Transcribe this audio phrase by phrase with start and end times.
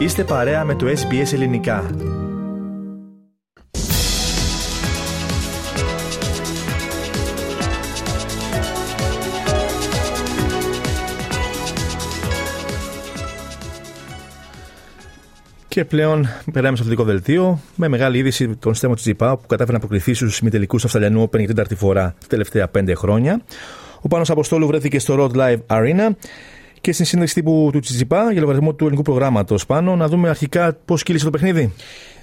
[0.00, 1.90] Είστε παρέα με το SBS Ελληνικά.
[15.68, 19.78] Και πλέον περάμε στο αθλητικό δελτίο με μεγάλη είδηση των Στέμο Τσιπά που κατάφερε να
[19.78, 23.42] προκριθεί στους ημιτελικού Αυστραλιανού Open για την τέταρτη φορά τα τελευταία πέντε χρόνια.
[24.00, 26.08] Ο Πάνος Αποστόλου βρέθηκε στο Road Live Arena
[26.80, 29.96] και στην σύνδεξη τύπου του Τσιτσιπά για λογαριασμό του ελληνικού προγράμματος πάνω.
[29.96, 31.72] Να δούμε αρχικά πώς κύλησε το παιχνίδι.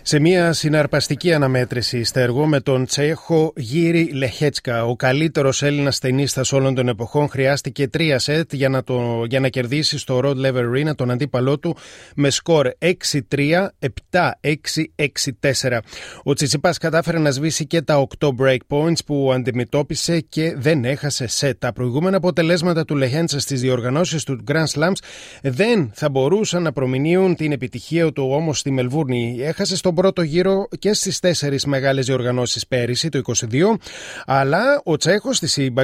[0.09, 6.75] Σε μια συναρπαστική αναμέτρηση στέργο με τον Τσέχο Γύρι Λεχέτσκα, ο καλύτερος Έλληνας ταινίστας όλων
[6.75, 10.95] των εποχών, χρειάστηκε τρία σετ για να, το, για να κερδίσει στο Rod Lever Arena
[10.95, 11.77] τον αντίπαλό του
[12.15, 13.67] με σκορ 6-3,
[14.11, 15.77] 7-6-6-4.
[16.23, 21.27] Ο Τσιτσιπάς κατάφερε να σβήσει και τα 8 break points που αντιμετώπισε και δεν έχασε
[21.27, 21.59] σετ.
[21.59, 24.97] Τα προηγούμενα αποτελέσματα του Λεχέντσα στις διοργανώσεις του Grand Slams
[25.41, 29.37] δεν θα μπορούσαν να προμηνύουν την επιτυχία του όμως στη Μελβούρνη.
[29.41, 33.77] Έχασε στο πρώτο γύρο και στις τέσσερις μεγάλες διοργανώσεις πέρυσι, το 22,
[34.25, 35.39] αλλά ο Τσέχος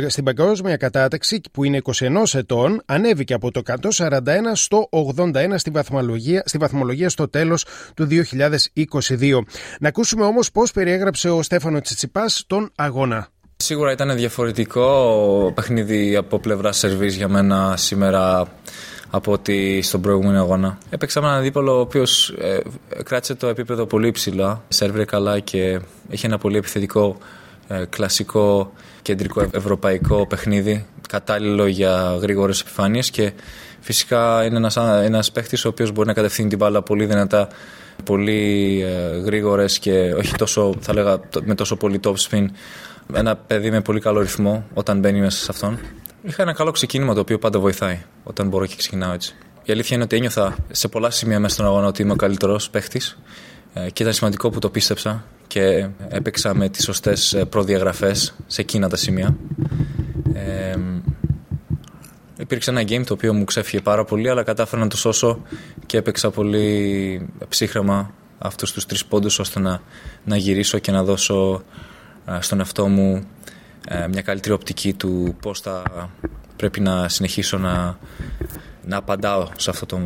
[0.07, 3.61] στην παγκόσμια κατάταξη, που είναι 21 ετών, ανέβηκε από το
[3.97, 4.19] 141
[4.53, 9.43] στο 81 στη βαθμολογία, στη βαθμολογία στο τέλος του 2022.
[9.79, 13.27] Να ακούσουμε όμως πώς περιέγραψε ο Στέφανο Τσιτσιπάς τον αγώνα.
[13.55, 18.47] Σίγουρα ήταν διαφορετικό παιχνίδι από πλευρά σερβί για μένα σήμερα
[19.15, 20.77] από ότι στον προηγούμενο αγώνα.
[20.89, 22.59] Έπαιξα με έναν αντίπαλο ο οποίος ε,
[23.03, 27.17] κράτησε το επίπεδο πολύ ψηλά, σερβίρε καλά και έχει ένα πολύ επιθετικό
[27.67, 30.85] ε, κλασικό κεντρικό ευρωπαϊκό παιχνίδι.
[31.09, 33.31] Κατάλληλο για γρήγορες επιφάνειες και
[33.79, 37.47] φυσικά είναι ένας, ένας παίχτης ο οποίος μπορεί να κατευθύνει την μπάλα πολύ δυνατά
[38.03, 42.45] πολύ ε, γρήγορες και όχι τόσο θα λέγα με τόσο πολύ top spin.
[43.13, 45.79] Ένα παιδί με πολύ καλό ρυθμό όταν μπαίνει μέσα σε αυτόν
[46.25, 49.35] Είχα ένα καλό ξεκίνημα το οποίο πάντα βοηθάει όταν μπορώ και ξεκινάω έτσι.
[49.63, 52.69] Η αλήθεια είναι ότι ένιωθα σε πολλά σημεία μέσα στον αγώνα ότι είμαι ο καλύτερος
[52.69, 53.01] παίχτη
[53.73, 58.89] ε, και ήταν σημαντικό που το πίστεψα και έπαιξα με τις σωστές προδιαγραφές σε εκείνα
[58.89, 59.35] τα σημεία.
[60.33, 60.75] Ε,
[62.37, 65.41] υπήρξε ένα game το οποίο μου ξέφυγε πάρα πολύ, αλλά κατάφερα να το σώσω
[65.85, 69.81] και έπαιξα πολύ ψύχρεμα αυτούς τους τρεις πόντους ώστε να,
[70.25, 71.63] να γυρίσω και να δώσω
[72.25, 73.23] ε, στον εαυτό μου ε,
[74.09, 75.83] μια καλύτερη οπτική του πώς θα
[76.55, 77.97] πρέπει να συνεχίσω να,
[78.85, 79.99] να απαντάω σε, αυτό το,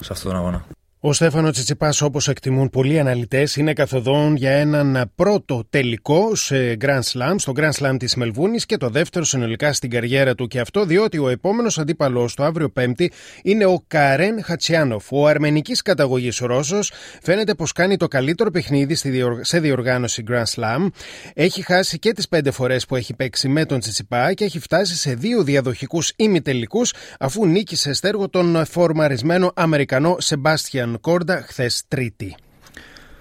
[0.00, 0.64] σε αυτόν τον αγώνα.
[1.02, 7.02] Ο Στέφανο Τσιτσιπάς, όπως εκτιμούν πολλοί αναλυτές, είναι καθοδόν για έναν πρώτο τελικό σε Grand
[7.12, 10.46] Slam, στο Grand Slam της Μελβούνης και το δεύτερο συνολικά στην καριέρα του.
[10.46, 13.12] Και αυτό διότι ο επόμενος αντίπαλος το αύριο Πέμπτη
[13.42, 15.12] είναι ο Καρέν Χατσιάνοφ.
[15.12, 18.94] Ο αρμενικής καταγωγής Ρώσος φαίνεται πως κάνει το καλύτερο παιχνίδι
[19.40, 20.88] σε διοργάνωση Grand Slam.
[21.34, 24.96] Έχει χάσει και τις πέντε φορές που έχει παίξει με τον Τσιτσιπά και έχει φτάσει
[24.96, 32.34] σε δύο διαδοχικούς ημιτελικούς αφού νίκησε στέργο τον φορμαρισμένο Αμερικανό Σεμπάστιαν Κόρντα χθες Τρίτη.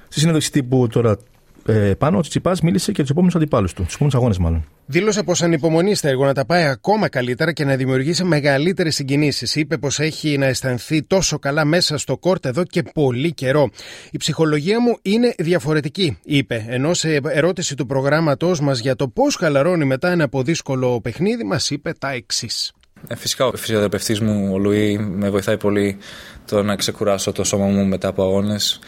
[0.08, 1.18] Στη συνέντευξη τύπου τώρα
[1.66, 4.66] ε, πάνω, ο Τσιτσιπά μίλησε και τους επόμενους αντιπάλους του, τους επόμενους αγώνες μάλλον.
[4.86, 9.56] Δήλωσε πως ανυπομονεί στα έργο να τα πάει ακόμα καλύτερα και να δημιουργήσει μεγαλύτερες συγκινήσεις.
[9.56, 13.70] Είπε πως έχει να αισθανθεί τόσο καλά μέσα στο κόρτ εδώ και πολύ καιρό.
[14.12, 16.66] Η ψυχολογία μου είναι διαφορετική, είπε.
[16.68, 21.44] Ενώ σε ερώτηση του προγράμματός μας για το πώς χαλαρώνει μετά ένα από δύσκολο παιχνίδι,
[21.44, 22.74] μας είπε τα εξής.
[23.08, 25.98] Ε, φυσικά ο φυσιοθεραπευτής μου, ο Λουί, με βοηθάει πολύ
[26.46, 28.80] το να ξεκουράσω το σώμα μου μετά από αγώνες.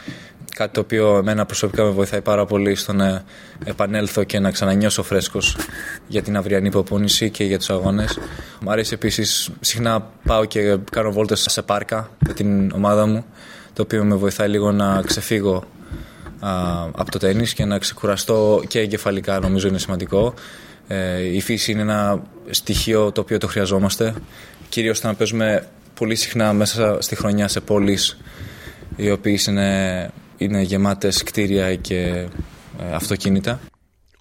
[0.56, 3.24] Κάτι το οποίο εμένα προσωπικά με βοηθάει πάρα πολύ στο να
[3.66, 5.58] επανέλθω και να ξανανιώσω φρέσκος
[6.08, 8.20] για την αυριανή υποπόνηση και για τους αγώνες.
[8.62, 13.26] Μ' αρέσει επίσης, συχνά πάω και κάνω βόλτες σε πάρκα με την ομάδα μου,
[13.74, 15.64] το οποίο με βοηθάει λίγο να ξεφύγω
[16.92, 20.34] από το τέννις και να ξεκουραστώ και εγκεφαλικά νομίζω είναι σημαντικό
[20.92, 24.14] ε, η φύση είναι ένα στοιχείο το οποίο το χρειαζόμαστε.
[24.70, 28.18] Κυρίως όταν παίζουμε πολύ συχνά μέσα στη χρονιά σε πόλεις
[28.96, 31.98] οι οποίες είναι, είναι γεμάτες κτίρια και
[32.80, 33.60] ε, αυτοκίνητα.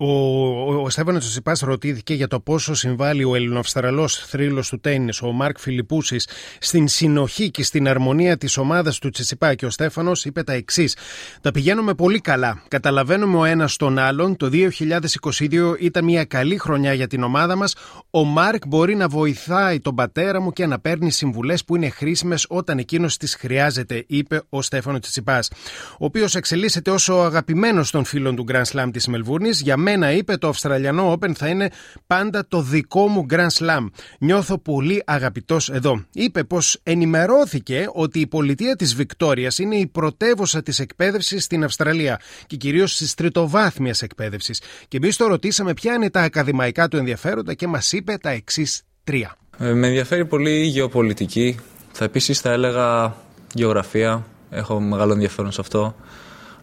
[0.02, 5.22] Ο, ο, ο Στέφανος Τσιπά ρωτήθηκε για το πόσο συμβάλλει ο Ελληνοαυστραλό θρύλος του τέννης,
[5.22, 6.28] ο Μάρκ Φιλιππούσης,
[6.58, 9.54] στην συνοχή και στην αρμονία της ομάδας του Τσιτσιπά.
[9.54, 10.96] Και ο Στέφανος είπε τα εξής:
[11.40, 12.62] Τα πηγαίνουμε πολύ καλά.
[12.68, 14.36] Καταλαβαίνουμε ο ένας τον άλλον.
[14.36, 17.74] Το 2022 ήταν μια καλή χρονιά για την ομάδα μας.
[18.10, 22.46] Ο Μάρκ μπορεί να βοηθάει τον πατέρα μου και να παίρνει συμβουλές που είναι χρήσιμες
[22.48, 25.50] όταν εκείνος τις χρειάζεται, είπε ο Στέφανος Τσιτσιπάς.
[25.92, 29.60] Ο οποίος εξελίσσεται όσο αγαπημένος των φίλων του Grand Slam της Μελβούρνης.
[29.60, 31.70] Για μένα, είπε, το Αυστραλιανό Open θα είναι
[32.06, 33.86] πάντα το δικό μου Grand Slam.
[34.18, 36.04] Νιώθω πολύ αγαπητός εδώ.
[36.12, 42.20] Είπε πως ενημερώθηκε ότι η πολιτεία της Βικτόριας είναι η πρωτεύουσα της εκπαίδευσης στην Αυστραλία
[42.46, 44.60] και κυρίως της τριτοβάθμιας εκπαίδευσης.
[44.88, 48.82] Και εμείς το ρωτήσαμε ποια είναι τα ακαδημαϊκά του ενδιαφέροντα και μας είπε τα εξής
[49.04, 49.36] τρία.
[49.58, 51.58] Ε, με ενδιαφέρει πολύ η γεωπολιτική.
[51.92, 53.16] Θα επίσης θα έλεγα
[53.54, 55.94] γεωγραφία, έχω μεγάλο ενδιαφέρον σε αυτό,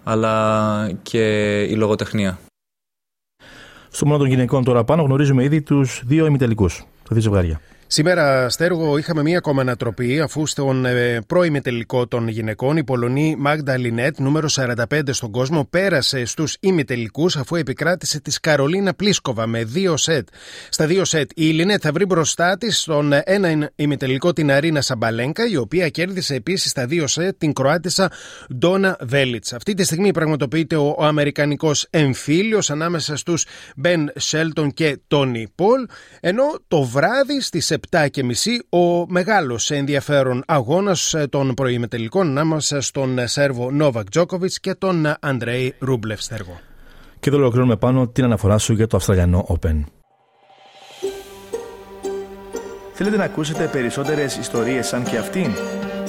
[0.04, 2.40] αλλά και η λογοτεχνία.
[3.90, 7.62] Στο μόνο των γυναικών τώρα πάνω γνωρίζουμε ήδη τους δύο ημιτελικούς, τα δύο ζευγάρια.
[7.90, 13.36] Σήμερα, Στέργο, είχαμε μία ακόμα ανατροπή, αφού στον ε, πρώιμη τελικό των γυναικών η Πολωνή
[13.38, 19.64] Μάγντα Λινέτ, νούμερο 45 στον κόσμο, πέρασε στους ημιτελικούς αφού επικράτησε της Καρολίνα Πλίσκοβα με
[19.64, 20.28] δύο σετ.
[20.70, 25.48] Στα δύο σετ η Λινέτ θα βρει μπροστά της στον ένα ημιτελικό την Αρίνα Σαμπαλένκα,
[25.48, 28.12] η οποία κέρδισε επίσης στα δύο σετ την Κροάτισσα
[28.56, 29.54] Ντόνα Βέλιτς.
[29.54, 33.46] Αυτή τη στιγμή πραγματοποιείται ο, ο Αμερικανικός εμφύλιος ανάμεσα στους
[33.76, 35.86] Μπεν Σέλτον και Τόνι Πολ,
[36.20, 38.08] ενώ το βράδυ στις 7.30
[38.70, 46.22] ο μεγάλος ενδιαφέρον αγώνας των προημετελικών ανάμεσα στον Σέρβο Νόβακ Τζόκοβιτς και τον Αντρέι Ρούμπλεφ
[46.22, 46.60] Στέργο.
[47.20, 49.84] Και εδώ ολοκληρώνουμε πάνω την αναφορά σου για το Αυστραλιανό Open.
[52.94, 55.52] Θέλετε να ακούσετε περισσότερες ιστορίες σαν και αυτήν;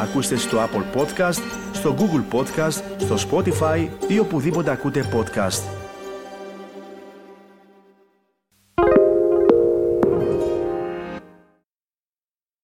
[0.00, 1.42] Ακούστε στο Apple Podcast,
[1.72, 5.77] στο Google Podcast, στο Spotify ή οπουδήποτε ακούτε podcast.